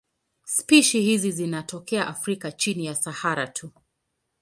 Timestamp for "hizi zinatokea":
1.01-2.07